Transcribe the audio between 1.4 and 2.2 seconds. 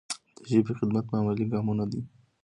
ګامونو دی.